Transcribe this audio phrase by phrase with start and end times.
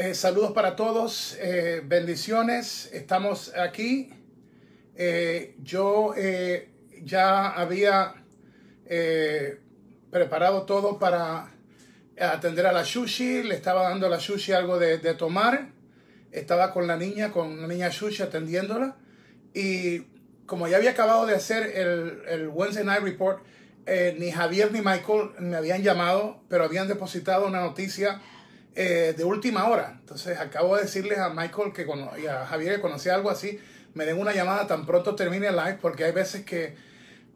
[0.00, 2.88] Eh, saludos para todos, eh, bendiciones.
[2.92, 4.10] Estamos aquí.
[4.94, 6.14] Eh, yo
[7.02, 8.14] ya había
[10.08, 11.50] preparado todo para
[12.16, 13.42] atender a la sushi.
[13.42, 15.70] Le estaba dando a la sushi algo de, tomar.
[16.30, 18.98] Estaba con la niña, con la niña sushi atendiéndola.
[19.52, 20.02] Y
[20.46, 23.42] como ya había acabado de hacer el, el Wednesday Night Report,
[24.16, 28.20] ni Javier ni Michael me habían llamado, pero habían depositado una noticia
[28.80, 29.96] eh, de última hora.
[29.98, 31.84] Entonces acabo de decirles a Michael que
[32.22, 33.58] y a Javier que conocía algo así,
[33.94, 36.76] me den una llamada tan pronto termine el live porque hay veces que,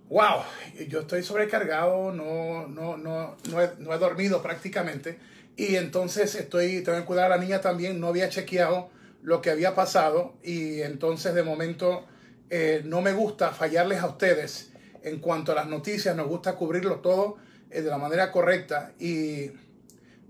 [0.09, 0.45] wow,
[0.87, 5.19] yo estoy sobrecargado, no, no, no, no, he, no he dormido prácticamente
[5.57, 9.51] y entonces estoy, tengo que cuidar a la niña también, no había chequeado lo que
[9.51, 12.07] había pasado y entonces de momento
[12.51, 14.71] eh, no me gusta fallarles a ustedes
[15.03, 19.51] en cuanto a las noticias, nos gusta cubrirlo todo eh, de la manera correcta y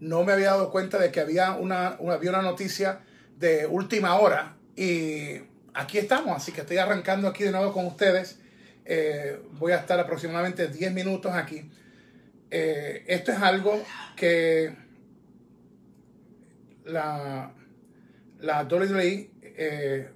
[0.03, 3.03] no me había dado cuenta de que había una, había una noticia
[3.39, 5.37] de última hora y
[5.75, 8.41] aquí estamos, así que estoy arrancando aquí de nuevo con ustedes.
[8.85, 11.71] Eh, voy a estar aproximadamente 10 minutos aquí.
[12.51, 13.81] Eh, esto es algo
[14.17, 14.75] que
[16.85, 17.53] la,
[18.41, 20.11] la WWE, eh,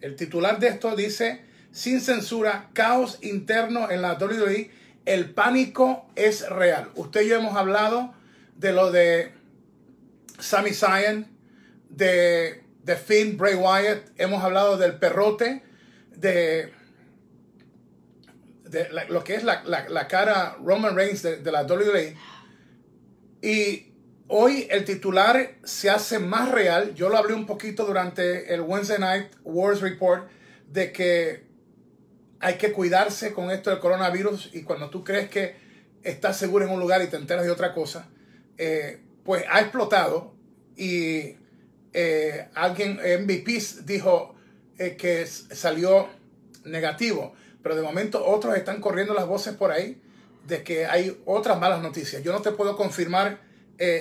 [0.00, 4.72] el titular de esto dice, sin censura, caos interno en la WWE,
[5.04, 6.90] el pánico es real.
[6.96, 8.18] Usted y yo hemos hablado
[8.60, 9.32] de lo de
[10.38, 11.26] Sami Zayn,
[11.88, 15.62] de, de Finn, Bray Wyatt, hemos hablado del perrote,
[16.14, 16.70] de,
[18.64, 22.14] de lo que es la, la, cara Roman Reigns de, de la WWE.
[23.40, 23.94] Y
[24.28, 26.94] hoy el titular se hace más real.
[26.94, 30.28] Yo lo hablé un poquito durante el Wednesday Night Wars Report
[30.68, 31.46] de que
[32.40, 35.56] hay que cuidarse con esto del coronavirus y cuando tú crees que
[36.02, 38.06] estás seguro en un lugar y te enteras de otra cosa,
[38.62, 40.34] eh, pues ha explotado
[40.76, 41.34] y
[41.94, 44.34] eh, alguien, MVP dijo
[44.76, 46.10] eh, que salió
[46.66, 47.32] negativo,
[47.62, 50.02] pero de momento otros están corriendo las voces por ahí
[50.46, 52.22] de que hay otras malas noticias.
[52.22, 53.40] Yo no te puedo confirmar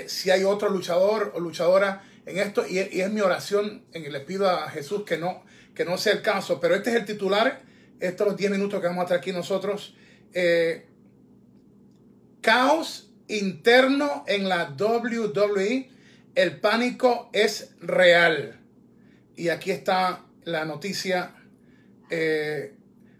[0.07, 4.49] si hay otro luchador o luchadora en esto y, es mi oración que le pido
[4.49, 7.61] a Jesús que no, que no sea el caso, pero este es el titular,
[8.01, 9.95] estos los 10 minutos que vamos a estar aquí nosotros.
[12.41, 15.89] caos interno en la WWE,
[16.35, 18.59] el pánico es real.
[19.35, 21.35] Y aquí está la noticia.
[22.09, 22.73] Eh,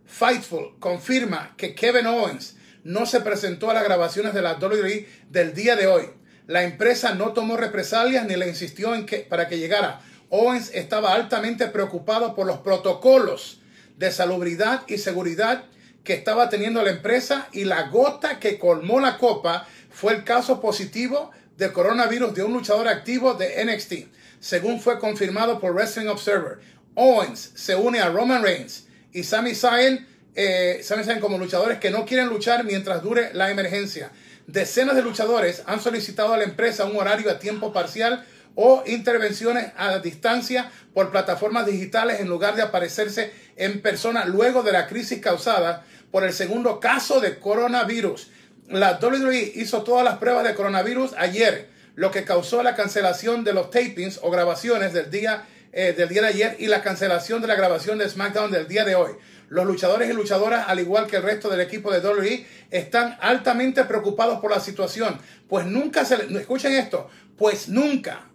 [0.06, 5.54] Fightful confirma que Kevin Owens no se presentó a las grabaciones de la WWE del
[5.54, 6.10] día de hoy.
[6.48, 10.02] La empresa no tomó represalias ni le insistió en que para que llegara.
[10.30, 13.62] Owens estaba altamente preocupado por los protocolos
[13.98, 15.66] de salubridad y seguridad
[16.04, 20.62] que estaba teniendo la empresa y la gota que colmó la copa fue el caso
[20.62, 23.94] positivo de coronavirus de un luchador activo de NXT,
[24.40, 26.60] según fue confirmado por Wrestling Observer.
[26.96, 31.92] Owens se une a Roman Reigns y Sami Zayn, eh, Sami Zayn como luchadores que
[31.92, 34.12] no quieren luchar mientras dure la emergencia.
[34.48, 39.72] Decenas de luchadores han solicitado a la empresa un horario a tiempo parcial o intervenciones
[39.78, 45.22] a distancia por plataformas digitales en lugar de aparecerse en persona luego de la crisis
[45.22, 48.32] causada por el segundo caso de coronavirus.
[48.70, 53.54] La WWE hizo todas las pruebas de coronavirus ayer, lo que causó la cancelación de
[53.54, 57.48] los tapings o grabaciones del día, eh, del día de ayer y la cancelación de
[57.48, 59.14] la grabación de SmackDown del día de hoy.
[59.50, 63.86] Los luchadores y luchadoras, al igual que el resto del equipo de WWE, están altamente
[63.86, 67.10] preocupados por la situación, pues nunca se les, escuchen esto,
[67.40, 68.30] pues nunca,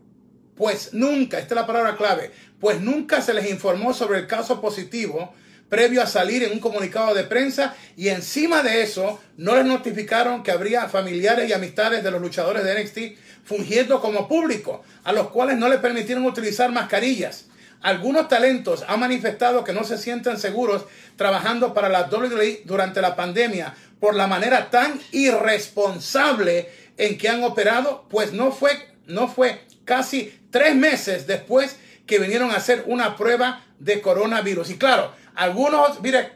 [0.56, 4.60] pues nunca, esta es la palabra clave, pues nunca se les informó sobre el caso
[4.60, 5.32] positivo
[5.74, 10.44] previo a salir en un comunicado de prensa y encima de eso no les notificaron
[10.44, 12.98] que habría familiares y amistades de los luchadores de NXT
[13.44, 17.46] fungiendo como público, a los cuales no les permitieron utilizar mascarillas.
[17.82, 20.84] Algunos talentos han manifestado que no se sienten seguros
[21.16, 26.68] trabajando para la WWE durante la pandemia por la manera tan irresponsable
[26.98, 28.70] en que han operado, pues no fue,
[29.08, 34.70] no fue casi tres meses después que vinieron a hacer una prueba de coronavirus.
[34.70, 36.32] Y claro, algunos, mire,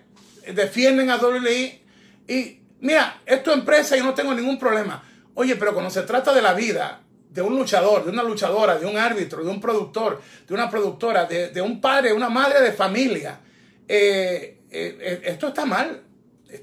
[0.53, 1.83] defienden a WWE
[2.29, 5.03] y mira, esto es empresa y no tengo ningún problema.
[5.35, 7.01] Oye, pero cuando se trata de la vida
[7.31, 11.27] de un luchador, de una luchadora, de un árbitro, de un productor, de una productora,
[11.27, 13.41] de, un padre, una madre de familia,
[13.87, 16.03] eh, eh, eh, esto está mal.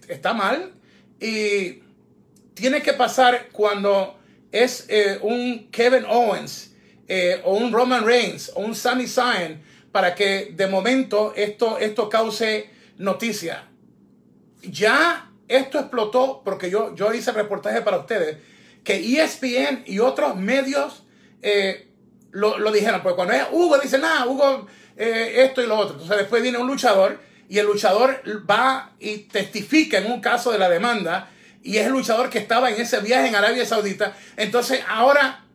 [0.08, 0.74] Está mal.
[1.20, 1.84] Y
[2.54, 4.20] tiene que pasar cuando
[4.52, 4.88] es
[5.22, 6.74] un Kevin Owens
[7.44, 9.62] o un Roman Reigns o un Sami Zayn
[9.96, 13.64] para que de momento esto, esto cause noticia.
[14.62, 18.40] Ya esto explotó porque yo, yo hice reportaje para ustedes
[18.84, 21.06] que ESPN y otros medios
[21.42, 21.88] eh,
[22.32, 23.02] lo, lo dijeron.
[23.04, 25.94] Pues cuando es Hugo, dice nada, Hugo, eh, esto y lo otro.
[25.94, 28.22] Entonces después viene un luchador y el luchador
[28.52, 31.30] va y testifica en un caso de la demanda
[31.64, 34.14] y es el luchador que estaba en ese viaje en Arabia Saudita.
[34.36, 35.46] Entonces ahora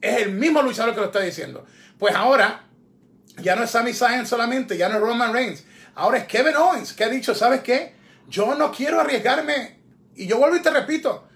[0.00, 1.66] es el mismo luchador que lo está diciendo.
[1.98, 2.71] Pues ahora
[3.42, 5.64] ya no es Sami Zayn solamente, ya no es Roman Reigns.
[5.94, 7.94] Ahora es Kevin Owens que ha dicho, ¿sabes qué?
[8.28, 9.80] Yo no quiero arriesgarme.
[10.14, 11.28] Y yo vuelvo y te repito,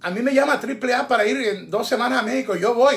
[0.00, 2.96] a mí me llama AAA para ir en dos semanas a México, yo voy.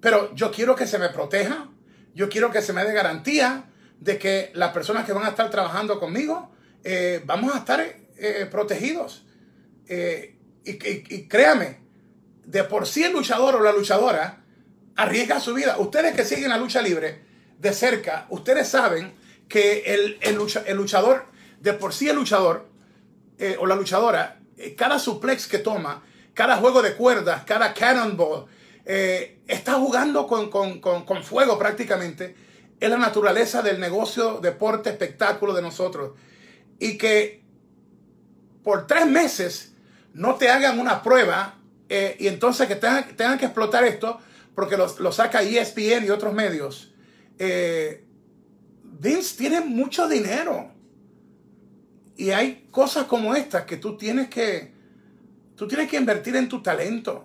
[0.00, 1.68] Pero yo quiero que se me proteja,
[2.14, 3.64] yo quiero que se me dé garantía
[3.98, 6.50] de que las personas que van a estar trabajando conmigo
[6.84, 9.26] eh, vamos a estar eh, protegidos.
[9.88, 11.80] Eh, y, y, créame,
[12.44, 14.42] de por sí el luchador o la luchadora
[14.96, 15.76] arriesga su vida.
[15.78, 17.29] Ustedes que siguen la lucha libre
[17.60, 19.14] de cerca, ustedes saben
[19.48, 21.26] que el, el, luchador,
[21.60, 22.68] de por sí el luchador
[23.58, 24.38] o la luchadora,
[24.76, 26.02] cada suplex que toma,
[26.34, 28.46] cada juego de cuerdas, cada cannonball,
[28.84, 32.34] eh, está jugando con, fuego prácticamente.
[32.78, 36.12] Es la naturaleza del negocio, deporte, espectáculo de nosotros.
[36.78, 37.42] Y que
[38.64, 39.74] por tres meses
[40.14, 41.56] no te hagan una prueba
[41.88, 44.18] eh, y entonces que tengan, que explotar esto
[44.54, 46.89] porque lo, saca ESPN y otros medios.
[47.42, 48.04] Eh,
[48.84, 50.70] Vince tiene mucho dinero.
[52.16, 54.74] Y hay cosas como estas que tú tienes que,
[55.56, 57.24] tú tienes que invertir en tu talento.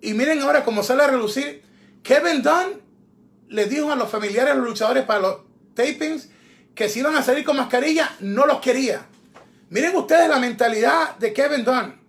[0.00, 1.60] Y miren ahora cómo sale a relucir.
[2.04, 2.80] Kevin Dunn
[3.48, 5.36] le dijo a los familiares, a los luchadores para los
[5.74, 6.28] tapings,
[6.76, 9.06] que si iban a salir con mascarilla, no los quería.
[9.70, 12.00] Miren ustedes la mentalidad de Kevin Dunn.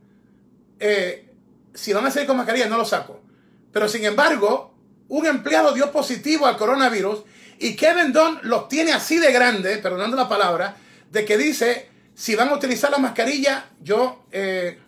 [0.80, 1.34] Eh,
[1.74, 3.22] si van a salir con mascarilla, no los saco.
[3.72, 4.67] Pero sin embargo,
[5.10, 7.24] un empleado dio positivo al coronavirus
[7.60, 10.76] y Kevin Dunn los tiene así de grande, perdonando la palabra,
[11.12, 14.80] de que dice, si van a utilizar la mascarilla, yo eh,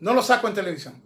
[0.00, 1.02] no los saco en televisión.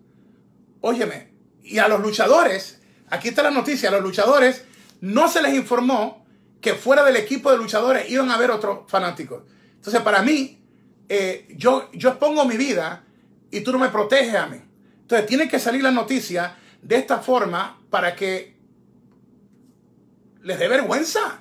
[0.81, 1.33] Óyeme,
[1.63, 4.65] y a los luchadores, aquí está la noticia, a los luchadores
[5.01, 6.27] no se les informó
[6.61, 9.45] que fuera del equipo de luchadores iban a haber otros fanáticos.
[9.77, 10.63] Entonces, para mí,
[11.09, 13.05] eh, yo, yo expongo mi vida
[13.51, 14.61] y tú no me proteges a mí.
[15.03, 18.57] Entonces, tiene que salir la noticia de esta forma para que
[20.43, 21.41] les dé vergüenza.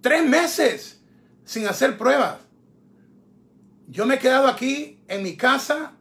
[0.00, 1.00] Tres meses
[1.44, 2.38] sin hacer pruebas.
[3.88, 5.92] Yo me he quedado aquí en mi casa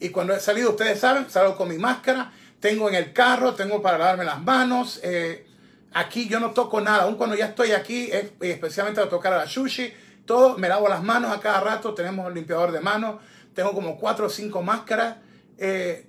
[0.00, 3.80] y cuando he salido, ustedes saben, salgo con mi máscara, tengo en el carro, tengo
[3.82, 5.00] para lavarme las manos.
[5.02, 5.46] Eh,
[5.92, 8.10] aquí yo no toco nada, aun cuando ya estoy aquí,
[8.40, 9.92] especialmente a tocar a la sushi,
[10.24, 13.20] todo, me lavo las manos a cada rato, tenemos el limpiador de manos,
[13.54, 15.16] tengo como cuatro o cinco máscaras.
[15.58, 16.06] Eh,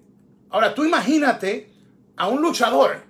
[0.49, 1.74] ahora, tú imagínate
[2.17, 3.03] a un luchador.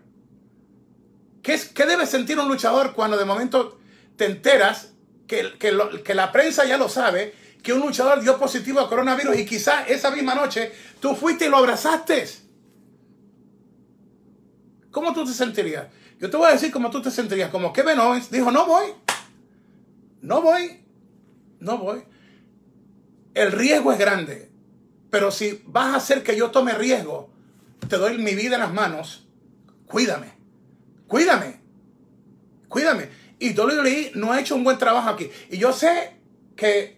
[1.41, 3.79] ¿Qué, ¿Qué debe sentir un luchador cuando de momento
[4.15, 4.93] te enteras
[5.27, 7.33] que, que, que la prensa ya lo sabe
[7.65, 11.49] que un luchador dio positivo a coronavirus y quizás esa misma noche tú fuiste y
[11.49, 12.27] lo abrazaste.
[14.91, 15.87] ¿Cómo tú te sentirías?
[16.19, 17.49] Yo te voy a decir cómo tú te sentirías.
[17.49, 18.85] Como Kevin Owens dijo, no voy.
[20.21, 20.79] No voy.
[21.59, 22.03] No voy.
[23.33, 24.51] El riesgo es grande.
[25.09, 27.31] Pero si vas a hacer que yo tome riesgo,
[27.87, 29.27] te doy mi vida en las manos,
[29.87, 30.33] cuídame.
[31.07, 31.59] Cuídame.
[32.67, 33.09] Cuídame.
[33.39, 35.29] Y WWE no ha hecho un buen trabajo aquí.
[35.49, 36.15] Y yo sé
[36.55, 36.97] que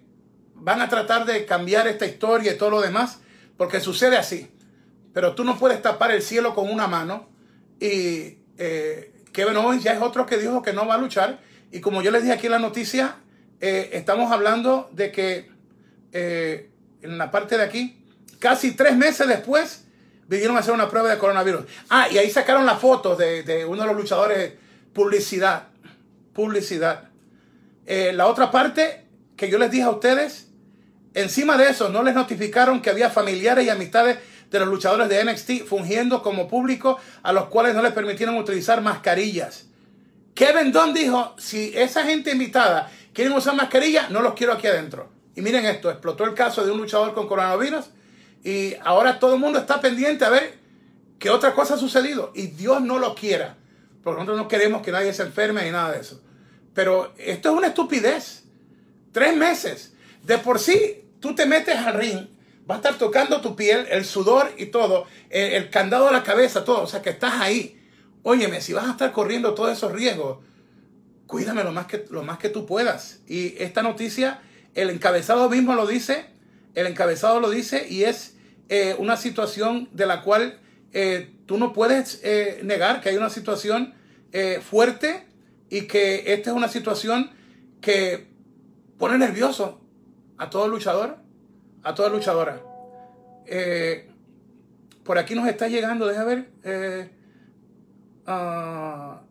[0.55, 3.19] van a tratar de cambiar esta historia y todo lo demás,
[3.57, 4.49] porque sucede así.
[5.13, 7.29] Pero tú no puedes tapar el cielo con una mano.
[7.79, 11.39] Y eh, Kevin Owens ya es otro que dijo que no va a luchar.
[11.71, 13.17] Y como yo les dije aquí en la noticia,
[13.59, 15.49] eh, estamos hablando de que
[16.11, 16.69] eh,
[17.01, 18.03] en la parte de aquí,
[18.39, 19.86] casi tres meses después,
[20.27, 21.65] vinieron a hacer una prueba de coronavirus.
[21.89, 24.53] Ah, y ahí sacaron la foto de, de uno de los luchadores,
[24.93, 25.67] publicidad.
[26.33, 27.09] Publicidad.
[27.85, 29.05] la otra parte
[29.35, 30.47] que yo les dije a ustedes
[31.17, 34.19] Encima de eso, no les notificaron que había familiares y amistades
[34.51, 38.81] de los luchadores de NXT fungiendo como público a los cuales no les permitieron utilizar
[38.81, 39.65] mascarillas.
[40.35, 45.09] Kevin Dunn dijo, si esa gente invitada quieren usar mascarillas, no los quiero aquí adentro.
[45.35, 47.85] Y miren esto, explotó el caso de un luchador con coronavirus
[48.47, 50.57] y ahora todo el mundo está pendiente a ver
[51.19, 52.31] qué otra cosa ha sucedido.
[52.33, 53.57] Y Dios no lo quiera,
[54.01, 56.21] porque nosotros no queremos que nadie se enferme ni nada de eso.
[56.73, 58.45] Pero esto es una estupidez.
[59.11, 59.95] Tres meses.
[60.23, 62.25] De por sí, tú te metes al ring,
[62.71, 66.63] va a estar tocando tu piel, el sudor y todo, el, candado de la cabeza,
[66.63, 67.77] todo, o sea que estás ahí.
[68.23, 70.37] Óyeme, si vas a estar corriendo todos esos riesgos,
[71.25, 73.19] cuídame lo más que, lo más que tú puedas.
[73.27, 74.39] Y esta noticia,
[74.73, 76.27] el encabezado mismo lo dice,
[76.75, 78.36] el encabezado lo dice y es
[78.69, 80.59] eh, una situación de la cual
[80.93, 83.93] eh, tú no puedes eh, negar que hay una situación
[84.61, 85.25] fuerte
[85.67, 87.31] y que esta es una situación
[87.81, 88.27] que
[88.99, 89.79] pone nervioso
[90.37, 91.17] a todo luchador,
[91.83, 92.61] a toda luchadora.
[93.45, 94.07] Eh,
[95.03, 96.49] por aquí nos está llegando, deja ver.
[96.63, 97.09] Eh,
[98.25, 99.21] ah,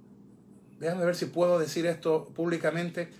[0.80, 3.10] déjame ver si puedo decir esto públicamente.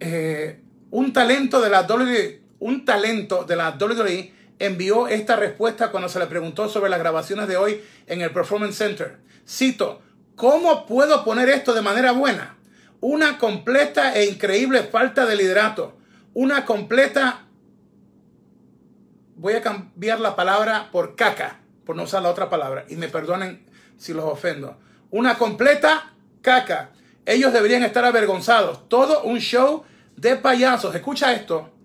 [0.00, 6.08] Eh, un talento de la WWE, un talento de la WWE envió esta respuesta cuando
[6.08, 9.18] se le preguntó sobre las grabaciones de hoy en el Performance Center.
[9.46, 10.00] Cito,
[10.34, 12.56] ¿cómo puedo poner esto de manera buena?
[13.00, 15.96] Una completa e increíble falta de liderato.
[16.34, 17.42] Una completa...
[19.38, 22.86] Voy a cambiar la palabra por caca, por no usar la otra palabra.
[22.88, 23.66] Y me perdonen
[23.98, 24.78] si los ofendo.
[25.10, 26.92] Una completa caca.
[27.26, 28.88] Ellos deberían estar avergonzados.
[28.88, 29.84] Todo un show
[30.16, 30.94] de payasos.
[30.94, 31.75] Escucha esto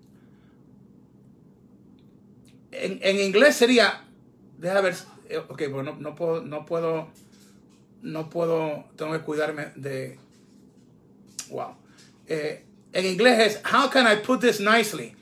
[2.72, 4.02] en, inglés sería,
[4.58, 4.96] déjame ver,
[5.28, 7.08] eh, ok, bueno, no, puedo, no puedo,
[8.02, 10.18] no puedo, tengo que cuidarme de,
[11.50, 11.76] wow.
[12.26, 15.14] Eh, en inglés es, how can I put this nicely?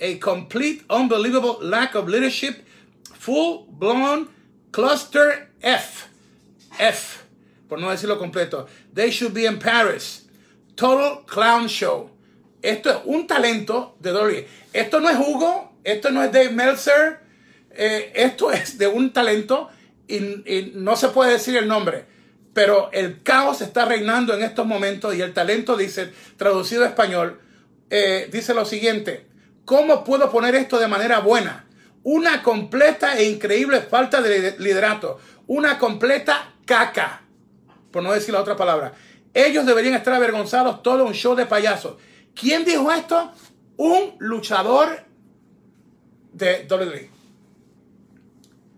[0.00, 2.64] A complete, unbelievable lack of leadership,
[3.18, 4.28] full blown
[4.72, 6.08] cluster F.
[6.78, 7.24] F,
[7.68, 8.68] por no decirlo completo.
[8.92, 10.24] They should be in Paris.
[10.76, 12.10] Total clown show.
[12.62, 14.46] Esto es un talento de Dolly.
[14.72, 17.20] Esto no es Hugo, esto no es Dave Meltzer,
[17.70, 19.70] eh, esto es de un talento
[20.08, 22.04] y, no se puede decir el nombre,
[22.52, 27.40] pero el caos está reinando en estos momentos y el talento dice, traducido a español,
[27.90, 29.26] eh, dice lo siguiente,
[29.64, 31.66] ¿cómo puedo poner esto de manera buena?
[32.02, 37.22] Una completa e increíble falta de liderato, una completa caca,
[37.92, 38.92] por no decir la otra palabra.
[39.34, 41.96] Ellos deberían estar avergonzados, todo un show de payasos.
[42.34, 43.32] ¿Quién dijo esto?
[43.76, 45.05] Un luchador
[46.36, 47.10] de WWE.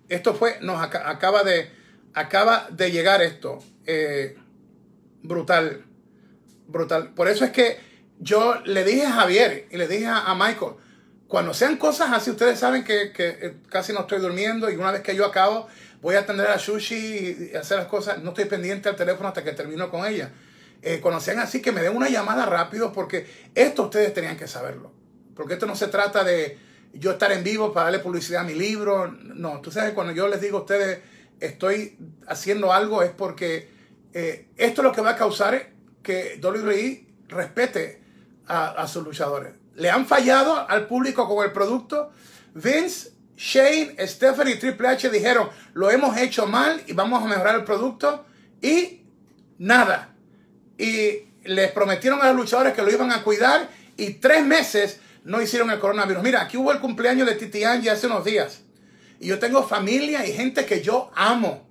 [0.09, 1.71] Esto fue, nos acaba de,
[2.15, 3.59] acaba de llegar esto.
[3.85, 4.37] Eh,
[5.23, 5.85] brutal,
[6.69, 7.13] brutal.
[7.15, 7.79] Por eso es que
[8.21, 10.75] yo le dije a Javier y le dije a, Michael,
[11.27, 15.03] cuando sean cosas así, ustedes saben que, eh, casi no estoy durmiendo y una vez
[15.03, 15.67] que yo acabo,
[16.01, 18.23] voy a atender a Sushi y hacer las cosas.
[18.23, 20.31] No estoy pendiente al teléfono hasta que termino con ella.
[20.81, 24.47] Eh, cuando sean así, que me den una llamada rápido porque esto ustedes tenían que
[24.47, 24.93] saberlo.
[25.35, 28.55] Porque esto no se trata de, yo estar en vivo para darle publicidad a mi
[28.55, 29.09] libro.
[29.09, 31.01] No, tú sabes, cuando yo les digo a ustedes,
[31.41, 33.69] estoy haciendo algo, es porque
[34.13, 35.71] eh, esto es lo que va a causar
[36.03, 38.03] que WWE respete
[38.47, 39.53] a, sus luchadores.
[39.75, 42.11] Le han fallado al público con el producto.
[42.55, 47.57] Vince, Shane, Stephanie y Triple H dijeron, lo hemos hecho mal y vamos a mejorar
[47.57, 48.25] el producto.
[48.63, 49.03] Y
[49.59, 50.15] nada.
[50.79, 55.43] Y les prometieron a los luchadores que lo iban a cuidar y tres meses no
[55.43, 56.23] hicieron el coronavirus.
[56.23, 58.63] Mira, aquí hubo el cumpleaños de Titi Angie hace unos días.
[59.21, 61.69] Y yo tengo familia y gente que yo amo.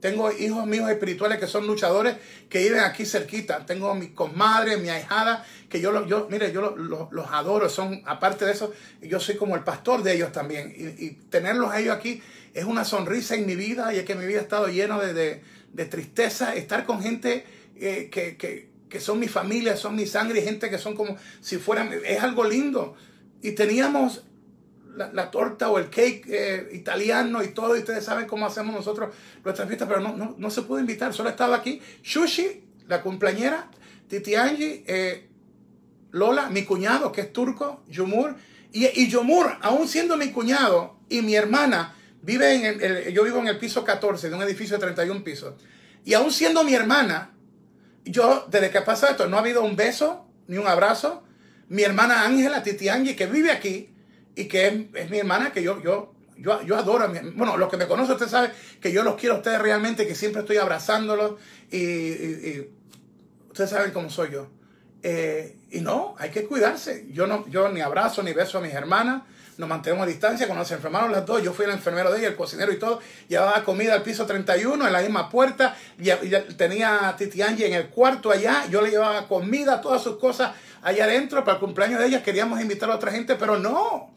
[0.00, 2.16] Tengo hijos míos espirituales que son luchadores
[2.50, 3.64] que viven aquí cerquita.
[3.64, 7.70] Tengo mi comadre, mi ahijada, que yo, yo mire, yo los, adoro.
[7.70, 10.74] Son, aparte de eso, yo soy como el pastor de ellos también.
[10.76, 12.22] Y, tenerlos a ellos aquí
[12.52, 13.94] es una sonrisa en mi vida.
[13.94, 15.42] Y es que mi vida ha estado llena de,
[15.86, 16.54] tristeza.
[16.54, 20.78] Estar con gente eh, que, que, que son mi familia, son mi sangre, gente que
[20.78, 22.96] son como si fueran, es algo lindo.
[23.42, 24.22] Y teníamos
[25.12, 29.14] la, torta o el cake eh, italiano y todo, y ustedes saben cómo hacemos nosotros
[29.44, 33.70] nuestras fiestas, pero no, no, se pudo invitar, solo estaba aquí Shushi, la cumpleañera,
[34.08, 35.28] Titi Angie, eh,
[36.10, 38.34] Lola, mi cuñado que es turco, Yumur,
[38.72, 43.38] y, y Yumur, aún siendo mi cuñado y mi hermana, vive en el, yo vivo
[43.38, 45.54] en el piso 14 de un edificio de 31 pisos,
[46.04, 47.34] y aún siendo mi hermana,
[48.10, 51.24] yo, desde que pasó esto, no ha habido un beso ni un abrazo.
[51.68, 53.90] Mi hermana Ángela, Titi Angie, que vive aquí
[54.34, 57.04] y que es, mi hermana, que yo, yo, yo, yo adoro.
[57.04, 58.50] A mi, bueno, los que me conocen, usted sabe
[58.80, 61.34] que yo los quiero a ustedes realmente, que siempre estoy abrazándolos
[61.70, 62.68] y,
[63.48, 64.50] ustedes saben cómo soy yo.
[65.02, 67.06] Eh, y no, hay que cuidarse.
[67.10, 69.22] Yo, no, yo ni abrazo ni beso a mis hermanas
[69.58, 70.46] nos mantenemos a distancia.
[70.46, 73.00] Cuando se enfermaron las dos, yo fui el enfermero de ella, el cocinero y todo.
[73.26, 75.76] Llevaba comida al piso 31 en la misma puerta.
[75.98, 76.08] Y,
[76.54, 78.66] tenía a Titi Angie en el cuarto allá.
[78.70, 82.22] Yo le llevaba comida, todas sus cosas allá adentro para el cumpleaños de ella.
[82.22, 84.14] Queríamos invitar a otra gente, pero no.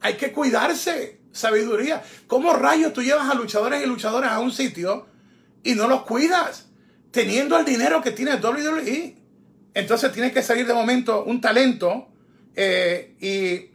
[0.00, 1.20] Hay que cuidarse.
[1.32, 2.00] Sabiduría.
[2.28, 5.08] ¿Cómo rayos tú llevas a luchadores y luchadoras a un sitio
[5.64, 6.66] y no los cuidas?
[7.10, 9.16] Teniendo el dinero que tiene WWE.
[9.74, 12.06] Entonces tienes que salir de momento un talento
[12.54, 13.73] eh, y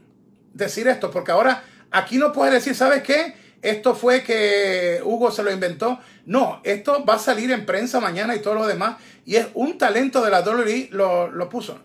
[0.53, 3.35] decir esto, porque ahora aquí no puedes decir, ¿sabes qué?
[3.61, 5.99] Esto fue que Hugo se lo inventó.
[6.25, 8.97] No, esto va a salir en prensa mañana y todo lo demás.
[9.25, 11.79] Y es un talento de la WWE lo, lo puso.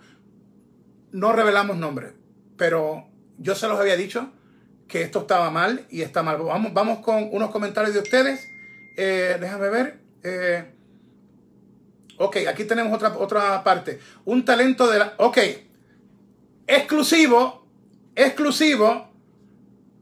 [1.10, 2.12] No revelamos nombre,
[2.56, 4.30] pero yo se los había dicho
[4.88, 6.38] que esto estaba mal y está mal.
[6.38, 8.48] Vamos, vamos con unos comentarios de ustedes.
[8.96, 9.98] Eh, déjame ver.
[10.22, 10.64] Eh,
[12.18, 13.98] ok, aquí tenemos otra, otra parte.
[14.24, 15.14] Un talento de la...
[15.18, 15.38] Ok.
[16.66, 17.63] Exclusivo
[18.16, 19.10] exclusivo,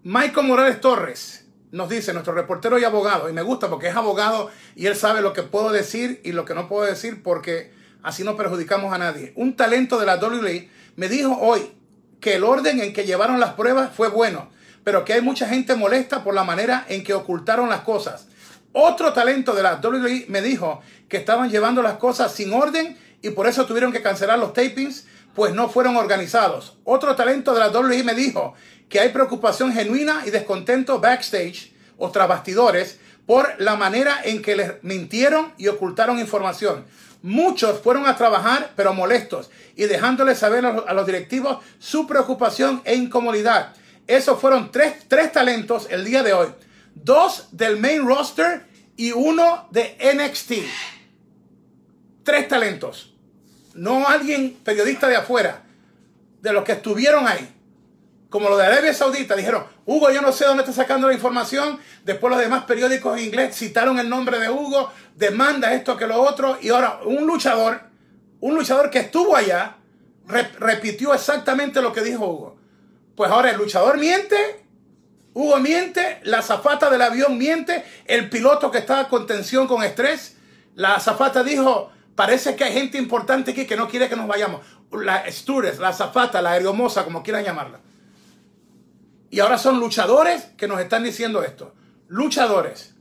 [0.02, 1.46] Michael Morales Torres.
[1.70, 5.22] nos dice nuestro reportero y abogado, y me gusta porque es abogado y él sabe
[5.22, 8.98] lo que puedo decir y lo que no puedo decir porque así no perjudicamos a
[8.98, 9.32] nadie.
[9.36, 11.72] Un talento de la WWE me dijo hoy
[12.20, 14.50] que el orden en que llevaron las pruebas fue bueno,
[14.84, 18.26] pero que hay mucha gente molesta por la manera en que ocultaron las cosas.
[18.72, 23.30] Otro talento de la WWE me dijo que estaban llevando las cosas sin orden y
[23.30, 26.76] por eso tuvieron que cancelar los tapings, pues no fueron organizados.
[26.84, 28.54] Otro talento de la WWE me dijo
[28.88, 34.56] que hay preocupación genuina y descontento backstage o tras bastidores por la manera en que
[34.56, 36.84] les mintieron y ocultaron información.
[37.22, 42.96] Muchos fueron a trabajar, pero molestos, y dejándoles saber a los directivos su preocupación e
[42.96, 43.74] incomodidad.
[44.08, 46.48] Esos fueron tres, tres talentos el día de hoy.
[46.94, 50.52] Dos del main roster y uno de NXT.
[52.24, 53.11] Tres talentos.
[53.74, 55.62] No alguien periodista de afuera,
[56.40, 57.52] de los que estuvieron ahí
[58.32, 61.78] como lo de Arabia Saudita, dijeron, Hugo, yo no sé dónde está sacando la información.
[62.02, 66.18] Después los demás periódicos en inglés citaron el nombre de Hugo, demanda esto que lo
[66.18, 66.56] otro.
[66.62, 67.82] Y ahora un luchador,
[68.40, 69.76] un luchador que estuvo allá,
[70.58, 72.56] repitió exactamente lo que dijo Hugo.
[73.16, 74.64] Pues ahora el luchador miente,
[75.34, 80.38] Hugo miente, la zafata del avión miente, el piloto que estaba con tensión, con estrés,
[80.74, 84.60] la zafata dijo, parece que hay gente importante aquí que no quiere que nos vayamos.
[84.92, 87.80] La stewardess, la zafata, la aeromoza, como quieran llamarla.
[89.30, 91.74] Y ahora son luchadores que nos están diciendo esto.
[92.08, 92.94] Luchadores.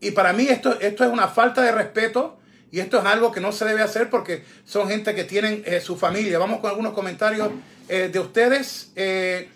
[0.00, 2.38] Y para mí esto, esto es una falta de respeto
[2.70, 5.80] y esto es algo que no se debe hacer porque son gente que tienen eh,
[5.80, 6.38] su familia.
[6.38, 7.50] Vamos con algunos comentarios
[7.88, 8.92] eh, de ustedes.
[8.94, 9.50] Eh,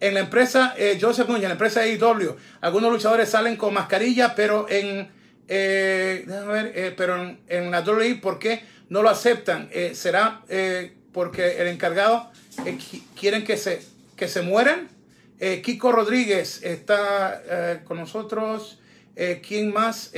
[0.00, 4.66] en la empresa Joseph Núñez, en la empresa AEW, algunos luchadores salen con mascarilla, pero
[4.70, 5.10] en,
[5.56, 9.68] ver, pero en, la WWE, ¿por qué no lo aceptan?
[9.94, 10.42] ¿Será
[11.12, 12.30] porque el encargado
[13.18, 13.82] quieren que se,
[14.16, 14.88] que se mueran?
[15.40, 18.78] Eh, Kiko Rodríguez está eh, con nosotros.
[19.16, 20.12] Eh, ¿Quién más?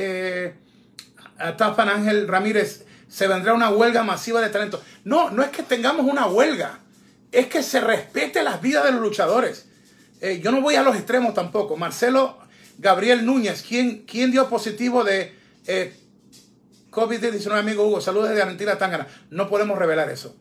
[1.57, 2.85] Tafan Ángel Ramírez.
[3.09, 4.83] Se vendrá una huelga masiva de talento.
[5.04, 6.80] No, no es que tengamos una huelga.
[7.30, 9.67] Es que se respete las vidas de los luchadores.
[10.41, 11.76] yo no voy a los extremos tampoco.
[11.76, 12.39] Marcelo
[12.78, 15.35] Gabriel Núñez, ¿quién, quién dio positivo de
[16.91, 18.00] COVID-19, amigo Hugo?
[18.00, 19.06] Saludos desde Argentina, Tangana.
[19.30, 20.37] No podemos revelar eso.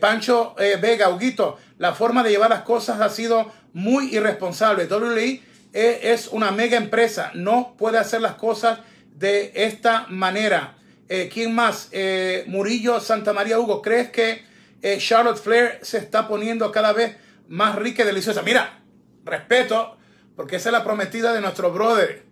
[0.00, 4.86] Pancho Vega, Huguito, la forma de llevar las cosas ha sido muy irresponsable.
[4.86, 8.80] WWE es una mega empresa, no puede hacer las cosas
[9.14, 10.76] de esta manera.
[11.08, 11.88] Eh, ¿Quién más?
[11.92, 14.44] Eh, Murillo Santa María Hugo, ¿crees que
[14.82, 17.16] eh, Charlotte Flair se está poniendo cada vez
[17.48, 18.42] más rica y deliciosa?
[18.42, 18.80] Mira,
[19.24, 19.96] respeto,
[20.36, 22.22] porque esa es la prometida de nuestro brother,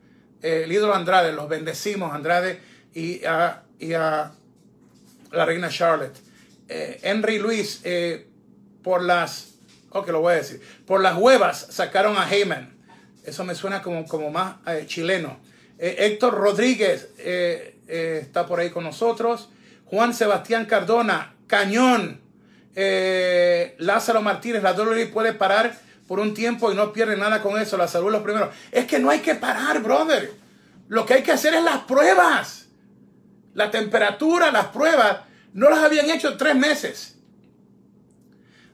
[0.43, 1.33] el ídolo Andrade.
[1.33, 2.61] Los bendecimos, Andrade,
[2.95, 4.33] y a, y a
[5.31, 6.17] la reina Charlotte.
[6.69, 7.83] Henry Luis,
[8.83, 9.53] por las
[9.95, 10.61] Ok, lo voy a decir.
[10.87, 12.75] Por las huevas sacaron a Heyman.
[13.25, 15.39] Eso me suena como, como más eh, chileno.
[15.79, 19.51] Eh, Héctor Rodríguez eh, está por ahí con nosotros.
[19.85, 22.21] Juan Sebastián Cardona, cañón.
[22.75, 27.77] Lázaro Martínez, la WWE puede parar por un tiempo y no pierde nada con eso.
[27.77, 28.51] La salud lo primero.
[28.71, 30.33] Es que no hay que parar, brother.
[30.89, 32.67] Lo que hay que hacer es las pruebas.
[33.55, 35.21] La temperatura, las pruebas,
[35.53, 37.17] no las habían hecho tres meses.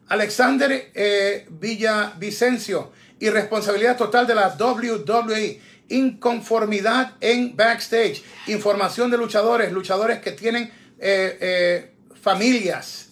[0.09, 10.21] Alexander eh, Villavicencio, irresponsabilidad total de la WWE, inconformidad en backstage, información de luchadores, luchadores
[10.21, 10.65] que tienen
[10.99, 13.11] eh, eh, familias.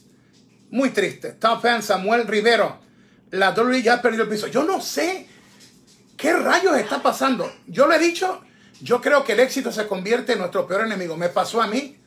[0.71, 1.33] Muy triste.
[1.33, 2.81] Top fan Samuel Rivero,
[3.31, 4.47] la WWE ya ha perdido el piso.
[4.47, 5.27] Yo no sé
[6.17, 7.53] qué rayos está pasando.
[7.67, 8.43] Yo le he dicho,
[8.81, 11.17] yo creo que el éxito se convierte en nuestro peor enemigo.
[11.17, 11.99] Me pasó a mí.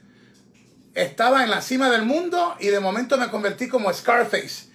[0.96, 4.70] Estaba en la cima del mundo y de momento me convertí como Scarface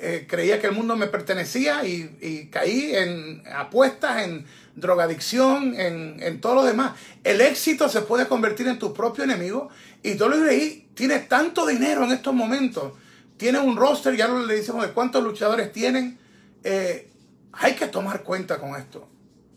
[0.00, 6.54] eh, creía que el mundo me pertenecía y, caí en apuestas, en drogadicción, en, todo
[6.56, 6.92] lo demás.
[7.24, 9.70] El éxito se puede convertir en tu propio enemigo
[10.04, 12.92] y WWE tiene tanto dinero en estos momentos.
[13.38, 16.18] Tiene un roster, ya lo le decimos de cuántos luchadores tienen.
[16.62, 17.10] Eh,
[17.52, 19.08] hay que tomar cuenta con esto.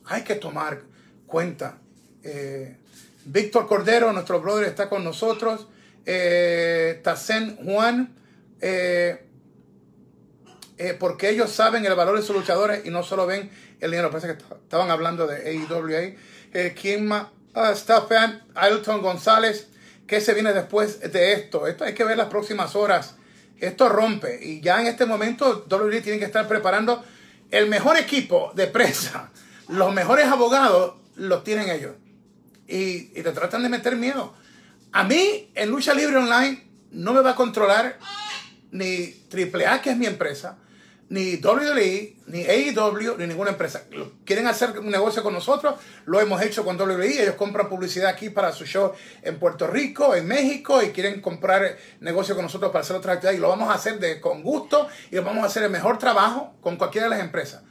[0.06, 0.82] Hay que tomar
[1.26, 1.78] cuenta.
[2.24, 2.78] Eh,
[3.26, 5.68] Víctor Cordero, nuestro brother, está con nosotros.
[6.06, 7.04] Eh,
[7.66, 8.16] Juan.
[10.84, 14.10] Eh, porque ellos saben el valor de sus luchadores y no solo ven el dinero.
[14.10, 16.16] Parece que estaban hablando de AEWA.
[16.54, 17.28] Eh, ¿Quién más?
[17.54, 19.68] Ah, fan Ailton González.
[20.08, 21.68] ¿Qué se viene después de esto?
[21.68, 23.16] Esto hay que ver las próximas horas.
[23.62, 24.40] Esto rompe.
[24.44, 27.04] Y ya en este momento WWE tiene que estar preparando
[27.52, 29.30] el mejor equipo de prensa.
[29.70, 31.96] Los mejores abogados los tienen ellos.
[32.68, 34.34] Y, y te tratan de meter miedo.
[34.92, 37.98] A mí, en Lucha Libre Online, no me va a controlar
[38.72, 40.58] ni AAA, que es mi empresa,
[41.12, 43.84] ni WWE, ni AEW, ni ninguna empresa.
[44.24, 47.22] Quieren hacer un negocio con nosotros, lo hemos hecho con WWE.
[47.22, 51.78] Ellos compran publicidad aquí para su show en Puerto Rico, en México, y quieren comprar
[52.00, 53.34] negocio con nosotros para hacer otra actividad.
[53.34, 56.78] Y lo vamos a hacer con gusto y vamos a hacer el mejor trabajo con
[56.78, 57.62] cualquiera de las empresas.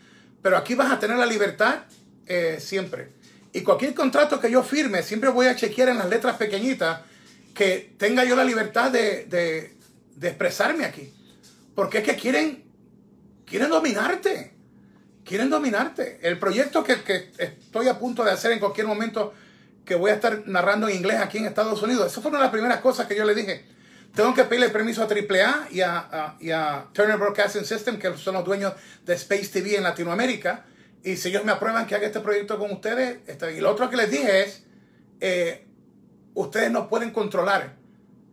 [0.43, 1.85] Pero aquí vas a tener la libertad
[2.27, 3.09] eh, siempre.
[3.55, 7.01] Y cualquier contrato que yo firme, siempre voy a chequear en las letras pequeñitas
[7.55, 9.79] que tenga yo la libertad de, de,
[10.15, 11.11] de expresarme aquí.
[11.75, 12.70] Porque es que quieren
[13.51, 14.53] quieren dominarte.
[15.25, 16.21] Quieren dominarte.
[16.23, 19.35] El proyecto que, estoy a punto de hacer en cualquier momento,
[19.85, 22.45] que voy a estar narrando en inglés aquí en Estados Unidos, esa fue una de
[22.45, 23.65] las primeras cosas que yo le dije.
[24.15, 28.35] Tengo que pedirle permiso a AAA y a, y a Turner Broadcasting System, que son
[28.35, 28.73] los dueños
[29.05, 30.65] de Space TV en Latinoamérica.
[31.05, 33.59] Y si ellos me aprueban que haga este proyecto con ustedes, está bien.
[33.59, 34.65] Y lo otro que les dije es,
[35.21, 35.67] eh,
[36.35, 37.77] ustedes no pueden controlar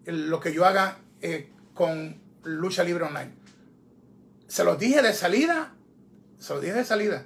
[0.05, 3.46] lo que yo haga eh, con Lucha Libre Online
[4.47, 5.73] se los dije de salida,
[6.39, 7.25] se los dije de salida,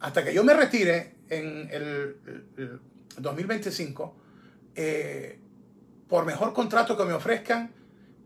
[0.00, 2.80] hasta que yo me retire en el,
[3.16, 4.16] 2025,
[4.74, 5.38] eh,
[6.08, 7.72] por mejor contrato que me ofrezcan,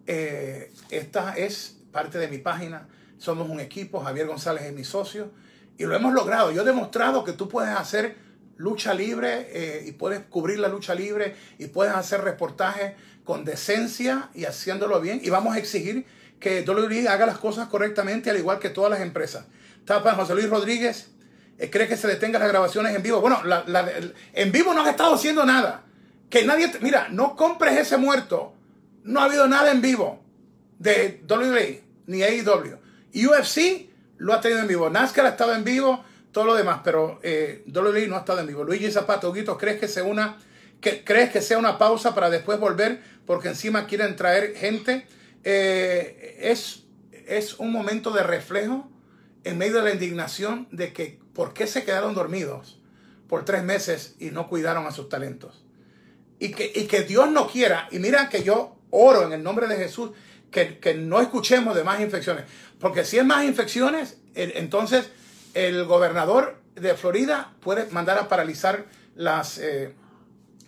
[0.06, 2.88] eh, esta es parte de mi página.
[3.18, 5.30] Somos un equipo, Javier González es mi socio,
[5.78, 6.52] y lo hemos logrado.
[6.52, 8.16] Yo he demostrado que tú puedes hacer
[8.56, 12.92] lucha libre eh, y puedes cubrir la lucha libre y puedes hacer reportajes
[13.24, 15.20] con decencia y haciéndolo bien.
[15.22, 16.06] Y vamos a exigir
[16.42, 19.46] que WWE haga las cosas correctamente, al igual que todas las empresas.
[19.84, 21.08] Tapa José Luis Rodríguez,
[21.58, 23.20] eh, cree que se detengan las grabaciones en vivo.
[23.20, 23.40] Bueno,
[24.34, 25.84] en vivo no has estado haciendo nada.
[26.28, 28.54] Que nadie, mira, no compres ese muerto.
[29.04, 30.22] No ha habido nada en vivo
[30.78, 32.78] de WWE ni AEW.
[33.14, 34.90] UFC lo ha tenido en vivo.
[34.90, 38.48] NASCAR ha estado en vivo, todo lo demás, pero eh, WWE no ha estado en
[38.48, 38.64] vivo.
[38.64, 40.38] Luigi Zapato, Guito, ¿crees que sea una
[40.80, 45.06] que, crees que sea una pausa para después volver porque encima quieren traer gente?
[45.44, 46.84] Eh, es,
[47.26, 48.90] es un momento de reflejo
[49.44, 52.80] en medio de la indignación de que por qué se quedaron dormidos
[53.28, 55.64] por tres meses y no cuidaron a sus talentos.
[56.38, 59.68] Y que, y que Dios no quiera, y mira que yo oro en el nombre
[59.68, 60.10] de Jesús,
[60.50, 62.44] que, que no escuchemos de más infecciones.
[62.78, 65.10] Porque si es más infecciones, entonces
[65.54, 69.94] el gobernador de Florida puede mandar a paralizar las, eh,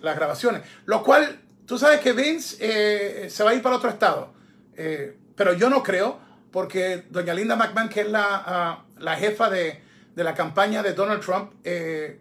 [0.00, 0.62] las grabaciones.
[0.84, 4.32] Lo cual, tú sabes que Vince eh, se va a ir para otro estado.
[4.76, 6.18] Eh, pero yo no creo,
[6.50, 9.82] porque doña Linda McMahon, que es la, ah, la jefa de,
[10.14, 12.20] de, la campaña de Donald Trump, eh,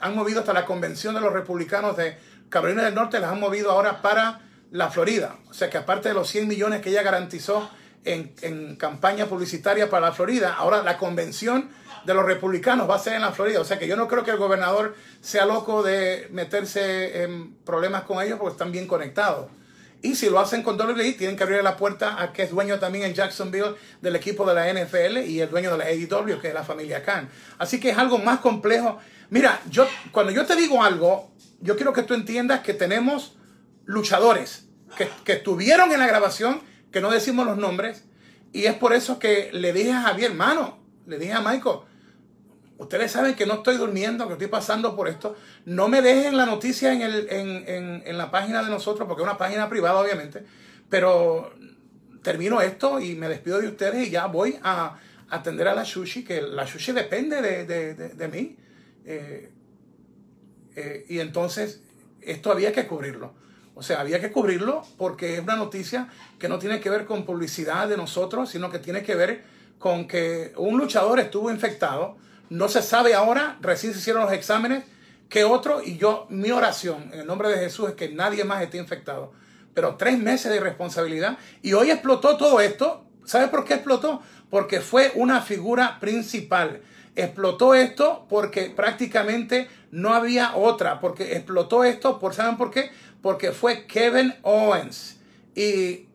[0.00, 2.16] han movido hasta la convención de los republicanos de
[2.48, 5.36] Carolina del Norte, las han movido ahora para la Florida.
[5.48, 7.70] O sea que aparte de los 100 millones que ella garantizó
[8.04, 11.70] en, en campaña publicitaria para la Florida, ahora la convención
[12.04, 13.60] de los republicanos va a ser en la Florida.
[13.60, 18.02] O sea que yo no creo que el gobernador sea loco de meterse en problemas
[18.02, 19.46] con ellos porque están bien conectados.
[20.04, 22.78] Y si lo hacen con WWE, tienen que abrir la puerta a que es dueño
[22.78, 26.48] también en Jacksonville del equipo de la NFL y el dueño de la AEW, que
[26.48, 27.30] es la familia Khan.
[27.56, 28.98] Así que es algo más complejo.
[29.30, 31.30] Mira, yo cuando yo te digo algo,
[31.62, 33.38] yo quiero que tú entiendas que tenemos
[33.86, 34.66] luchadores
[34.98, 36.60] que, que estuvieron en la grabación,
[36.92, 38.04] que no decimos los nombres,
[38.52, 41.78] y es por eso que le dije a Javier, hermano, le dije a Michael,
[42.78, 45.36] ustedes saben que no estoy durmiendo, que estoy pasando por esto.
[45.64, 49.28] No me dejen la noticia en, el, en, en, la página de nosotros, porque es
[49.28, 50.44] una página privada, obviamente.
[50.88, 51.52] Pero
[52.22, 54.98] termino esto y me despido de ustedes y ya voy a
[55.30, 58.56] atender a la sushi, que la sushi depende de, de, de, mí.
[59.04, 59.50] Eh,
[60.76, 61.82] eh, y entonces,
[62.20, 63.34] esto había que cubrirlo.
[63.76, 66.08] O sea, había que cubrirlo porque es una noticia
[66.38, 69.44] que no tiene que ver con publicidad de nosotros, sino que tiene que ver
[69.78, 72.16] con que un luchador estuvo infectado
[72.50, 74.84] no se sabe ahora, recién se hicieron los exámenes,
[75.28, 78.62] que otro, y yo, mi oración en el nombre de Jesús es que nadie más
[78.62, 79.32] esté infectado.
[79.74, 81.38] Pero tres meses de irresponsabilidad.
[81.62, 83.04] Y hoy explotó todo esto.
[83.24, 84.22] ¿Sabe por qué explotó?
[84.50, 86.82] Porque fue una figura principal.
[87.16, 91.00] Explotó esto porque prácticamente no había otra.
[91.00, 92.92] Porque explotó esto, por, ¿saben por qué?
[93.20, 95.18] Porque fue Kevin Owens.
[95.56, 96.06] Y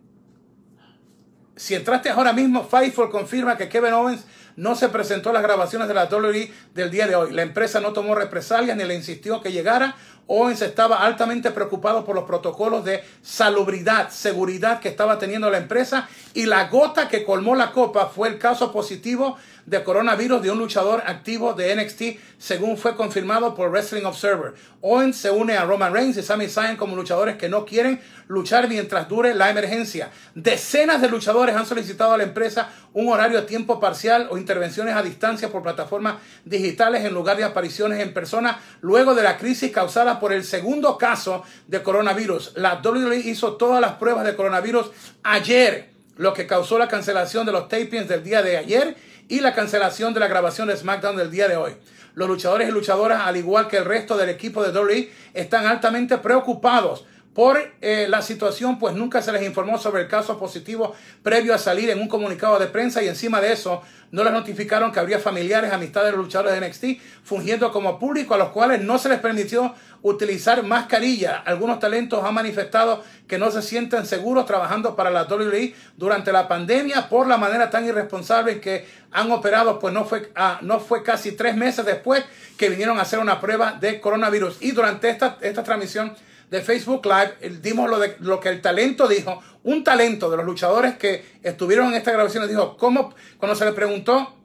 [1.58, 4.24] si entraste ahora mismo, Fightful confirma que Kevin Owens
[4.60, 7.32] no se presentó a las grabaciones de la WWE del día de hoy.
[7.32, 9.96] La empresa no tomó represalias ni le insistió que llegara.
[10.32, 16.08] Owens estaba altamente preocupado por los protocolos de salubridad, seguridad que estaba teniendo la empresa
[16.36, 20.60] y la gota que colmó la copa fue el caso positivo de coronavirus de un
[20.60, 24.54] luchador activo de NXT, según fue confirmado por Wrestling Observer.
[24.82, 28.68] Owens se une a Roman Reigns y Sami Zayn como luchadores que no quieren luchar
[28.68, 30.10] mientras dure la emergencia.
[30.34, 34.96] Decenas de luchadores han solicitado a la empresa un horario a tiempo parcial o intervenciones
[34.96, 36.16] a distancia por plataformas
[36.46, 40.98] digitales en lugar de apariciones en persona luego de la crisis causada por el segundo
[40.98, 42.54] caso de coronavirus.
[42.56, 44.92] La WWE hizo todas las pruebas de coronavirus
[45.24, 48.96] ayer lo que causó la cancelación de los tapings del día de ayer
[49.30, 51.78] y la cancelación de la grabación de SmackDown del día de hoy.
[52.14, 56.18] Los luchadores y luchadoras, al igual que el resto del equipo de WWE, están altamente
[56.18, 57.06] preocupados
[57.40, 61.58] por eh, la situación, pues nunca se les informó sobre el caso positivo previo a
[61.58, 65.20] salir en un comunicado de prensa y encima de eso no les notificaron que habría
[65.20, 69.08] familiares, amistades de los luchadores de NXT fungiendo como público a los cuales no se
[69.08, 71.38] les permitió utilizar mascarilla.
[71.46, 76.50] Algunos talentos han manifestado que no se sienten seguros trabajando para la WWE durante la
[76.50, 80.82] pandemia por la manera tan irresponsable en que han operado, pues no fue, ah, no
[80.82, 82.22] fue casi tres meses después
[82.58, 84.58] que vinieron a hacer una prueba de coronavirus.
[84.60, 86.14] Y durante esta, esta transmisión
[86.50, 89.42] de Facebook Live dimos lo, de, lo que el talento dijo.
[89.64, 93.14] Un talento de los luchadores que estuvieron en esta grabación dijo, ¿cómo?
[93.38, 94.36] Cuando se le preguntó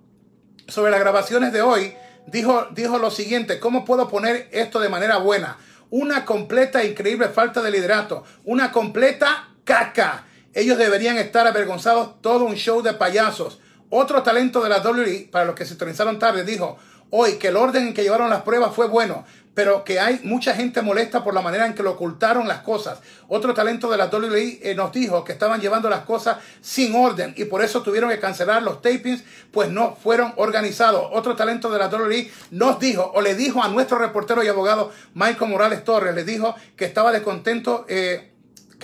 [0.69, 1.95] sobre las grabaciones de hoy,
[2.27, 5.59] dijo, dijo lo siguiente, ¿cómo puedo poner esto de manera buena?
[5.91, 10.27] Una completa e increíble falta de liderato, una completa caca.
[10.53, 13.61] Ellos deberían estar avergonzados, todo un show de payasos.
[13.91, 16.79] Otro talento de la WWE, para los que se sintonizaron tarde, dijo
[17.11, 20.55] hoy que el orden en que llevaron las pruebas fue bueno, pero que hay mucha
[20.55, 22.99] gente molesta por la manera en que lo ocultaron las cosas.
[23.29, 27.35] Otro talento de la WWE eh, nos dijo que estaban llevando las cosas sin orden
[27.37, 31.09] y por eso tuvieron que cancelar los tapings, pues no fueron organizados.
[31.13, 34.93] Otro talento de la WWE nos dijo o le dijo a nuestro reportero y abogado
[35.15, 37.87] Michael Morales Torres, le dijo que estaba descontento.
[37.89, 38.34] Eh,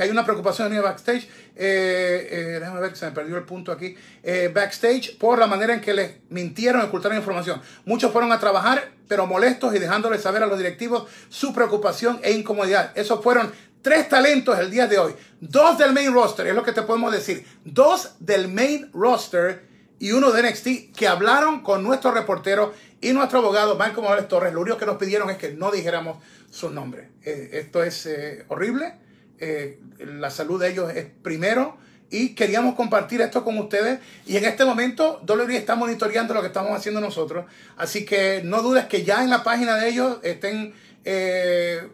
[0.01, 1.29] que hay una preocupación en backstage.
[1.55, 3.95] Eh, eh, déjame ver que se me perdió el punto aquí.
[4.23, 7.61] Eh, backstage por la manera en que les mintieron, ocultaron información.
[7.85, 12.33] Muchos fueron a trabajar, pero molestos y dejándoles saber a los directivos su preocupación e
[12.33, 12.93] incomodidad.
[12.95, 15.15] Esos fueron tres talentos el día de hoy.
[15.39, 17.45] Dos del main roster, es lo que te podemos decir.
[17.67, 23.41] Dos del main roster y uno de NXT que hablaron con nuestro reportero y nuestro
[23.41, 24.55] abogado, Marco Morales Torres.
[24.55, 26.17] Lo único que nos pidieron es que no dijéramos
[26.51, 27.11] su nombre.
[27.23, 28.09] esto es
[28.49, 28.95] horrible
[29.41, 31.79] eh, la salud de ellos es primero
[32.11, 34.01] y queríamos compartir esto con ustedes.
[34.27, 37.47] Y en este momento WWE está monitoreando lo que estamos haciendo nosotros.
[37.77, 40.75] Así que no dudes que ya en la página de ellos estén
[41.05, 41.89] eh,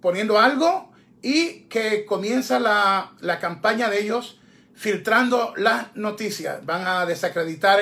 [0.00, 4.40] poniendo algo y que comienza la, la, campaña de ellos
[4.74, 6.64] filtrando las noticias.
[6.64, 7.80] Van a desacreditar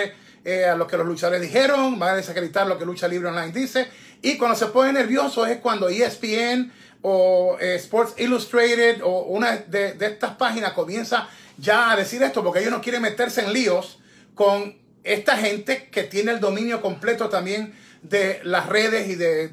[0.48, 3.50] eh, a lo que los luchadores dijeron van a desacreditar lo que Lucha Libre Online
[3.50, 3.88] dice.
[4.22, 6.70] Y cuando se pone nervioso es cuando ESPN
[7.08, 12.58] o eh, Sports Illustrated o una de, estas páginas comienza ya a decir esto porque
[12.58, 14.00] ellos no quieren meterse en líos
[14.34, 19.46] con esta gente que tiene el dominio completo también de las redes y de,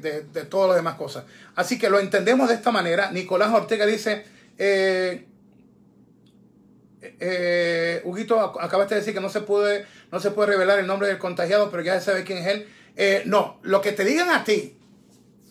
[0.50, 1.26] todas las demás cosas.
[1.54, 3.12] Así que lo entendemos de esta manera.
[3.12, 4.24] Nicolás Ortega dice,
[4.58, 5.24] eh,
[7.20, 11.06] eh, Huguito, acabaste de decir que no se, puede, no se puede revelar el nombre
[11.06, 12.68] del contagiado, pero ya se sabe quién es él.
[12.96, 14.76] Eh, no, lo que te digan a ti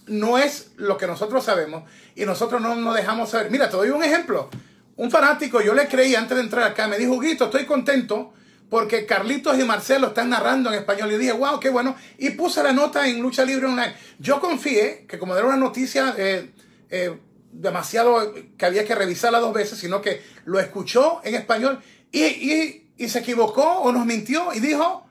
[0.07, 1.83] no es lo que nosotros sabemos
[2.15, 3.51] y nosotros no nos dejamos saber.
[3.51, 4.49] Mira, te doy un ejemplo.
[4.95, 8.33] Un fanático, yo le creí antes de entrar acá, me dijo, Guito, estoy contento
[8.69, 11.11] porque Carlitos y Marcelo están narrando en español.
[11.11, 11.95] Y dije, wow, qué bueno.
[12.17, 13.93] Y puse la nota en Lucha Libre Online.
[14.17, 16.51] Yo confié que como era una noticia eh,
[16.89, 17.19] eh,
[17.51, 22.91] demasiado que había que revisarla dos veces, sino que lo escuchó en español y, y,
[22.97, 25.05] y se equivocó o nos mintió y dijo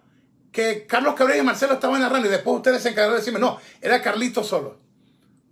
[0.50, 3.58] que Carlos Cabrera y Marcelo estaban narrando y después ustedes se encargaron de decirme, no,
[3.80, 4.81] era Carlitos solo.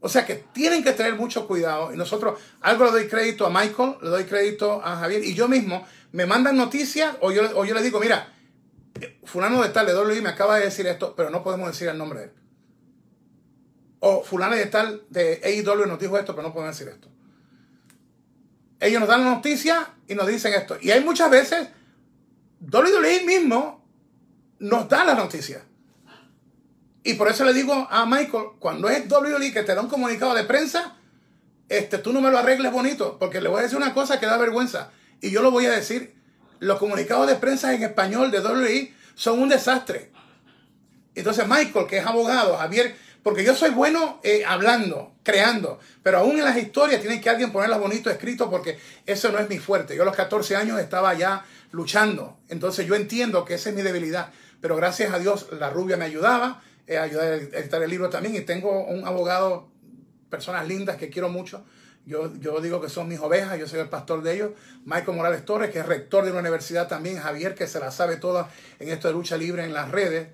[0.01, 1.93] O sea que tienen que tener mucho cuidado.
[1.93, 5.23] Y nosotros, algo le doy crédito a Michael, le doy crédito a Javier.
[5.23, 8.33] Y yo mismo, me mandan noticias o yo, o yo les digo, mira,
[9.25, 11.99] fulano de tal de WWE me acaba de decir esto, pero no podemos decir el
[11.99, 12.33] nombre de él.
[14.01, 17.09] O fulano de tal de AEW nos dijo esto, pero no podemos decir esto.
[18.81, 20.79] Ellos nos dan la noticia y nos dicen esto.
[20.81, 21.69] Y hay muchas veces,
[22.61, 23.87] WWE mismo
[24.59, 25.63] nos da la noticia.
[27.03, 30.35] Y por eso le digo a Michael, cuando es WWE que te da un comunicado
[30.35, 30.97] de prensa,
[31.69, 34.27] este, tú no me lo arregles bonito, porque le voy a decir una cosa que
[34.27, 34.91] da vergüenza.
[35.21, 36.15] Y yo lo voy a decir.
[36.59, 40.11] Los comunicados de prensa en español de WWE son un desastre.
[41.15, 46.39] Entonces Michael, que es abogado, Javier, porque yo soy bueno eh, hablando, creando, pero aún
[46.39, 49.97] en las historias tiene que alguien ponerlas bonito escrito porque eso no es mi fuerte.
[49.97, 53.83] Yo a los 14 años estaba ya luchando, entonces yo entiendo que esa es mi
[53.83, 58.11] debilidad, pero gracias a Dios la rubia me ayudaba, eh, ayudar a editar el libro
[58.11, 58.35] también.
[58.35, 59.68] Y tengo un abogado,
[60.29, 61.64] personas lindas que quiero mucho.
[62.05, 64.50] Yo, yo digo que son mis ovejas, yo soy el pastor de ellos.
[64.85, 67.18] Michael Morales Torres, que es rector de una universidad también.
[67.18, 68.50] Javier, que se la sabe toda
[68.81, 70.31] en esto de lucha libre en las redes.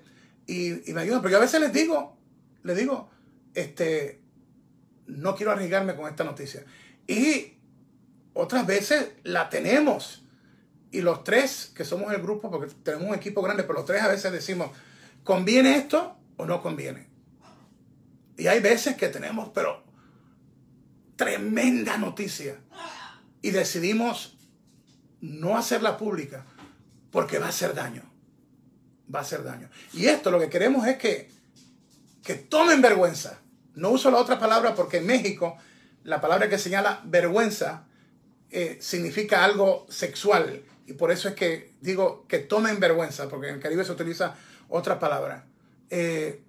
[0.47, 1.21] Y, y me ayudan.
[1.21, 2.17] Pero yo a veces les digo,
[2.63, 3.07] les digo,
[3.53, 4.19] este,
[5.05, 6.65] no quiero arriesgarme con esta noticia.
[7.05, 7.53] Y
[8.33, 10.23] otras veces la tenemos.
[10.89, 14.01] Y los tres, que somos el grupo, porque tenemos un equipo grande, pero los tres
[14.01, 14.71] a veces decimos,
[15.23, 16.16] ¿conviene esto?
[16.37, 17.07] O no conviene.
[18.37, 19.83] Y hay veces que tenemos, pero
[21.15, 22.55] tremenda noticia.
[23.41, 24.37] Y decidimos
[25.21, 26.45] no hacerla pública
[27.11, 28.03] porque va a hacer daño.
[29.13, 29.69] Va a hacer daño.
[29.93, 31.31] Y esto lo que queremos es que,
[32.23, 33.39] que tomen vergüenza.
[33.73, 35.57] No uso la otra palabra porque en México
[36.03, 37.85] la palabra que señala vergüenza
[38.49, 40.63] eh, significa algo sexual.
[40.85, 44.35] Y por eso es que digo que tomen vergüenza, porque en el Caribe se utiliza
[44.69, 45.45] otra palabra.
[45.89, 46.41] Eh,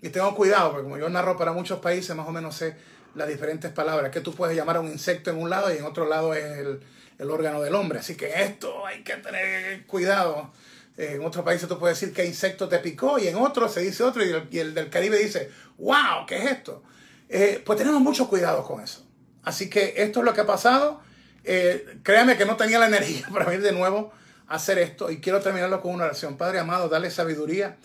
[0.00, 2.76] y tengo cuidado, porque como yo narro para muchos países, más o menos sé
[3.14, 5.84] las diferentes palabras, que tú puedes llamar a un insecto en un lado y en
[5.84, 6.80] otro lado es el,
[7.18, 7.98] el órgano del hombre.
[8.00, 10.52] Así que esto hay que tener cuidado.
[10.96, 14.02] En otros países tú puedes decir que insecto te picó y en otros se dice
[14.02, 16.82] otro y el, del Caribe dice, wow, ¿qué es esto?
[17.28, 19.06] Eh, pues tenemos mucho cuidado con eso.
[19.42, 21.00] Así que esto es lo que ha pasado.
[21.44, 24.12] Eh, créame que no tenía la energía para venir de nuevo
[24.48, 26.36] a hacer esto y quiero terminarlo con una oración.
[26.36, 27.78] Padre amado, dale sabiduría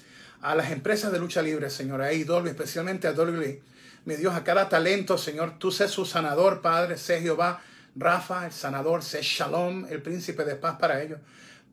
[0.48, 3.62] a las empresas de lucha libre, Señor, a IW, especialmente a WWE.
[4.06, 7.62] Mi Dios, a cada talento, Señor, tú sé su sanador, Padre, sé Jehová,
[7.98, 11.20] Rafa, el sanador, sé Shalom, el príncipe de paz para ellos.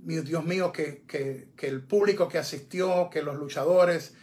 [0.02, 4.14] Mi Dios mío, que, que, que el público que asistió, que los luchadores,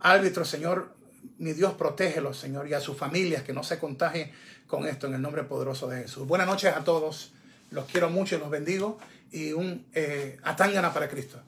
[0.00, 0.92] árbitros, Señor,
[1.38, 4.32] mi Dios, protégelos, Señor, y a sus familias, que no se contagien
[4.66, 6.26] con esto en el nombre poderoso de Jesús.
[6.26, 7.30] Buenas noches a todos.
[7.70, 8.98] Los quiero mucho y los bendigo.
[9.30, 11.40] Y un eh, atangana para Cristo.